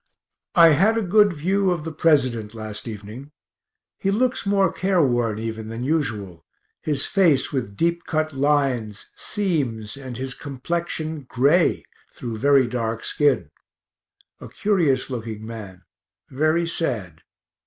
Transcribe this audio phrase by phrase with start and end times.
[0.55, 3.29] I had a good view of the President last evening.
[3.99, 6.43] He looks more careworn even than usual,
[6.81, 11.85] his face with deep cut lines, seams, and his complexion gray
[12.15, 13.51] through very dark skin
[14.39, 15.83] a curious looking man,
[16.31, 17.21] very sad.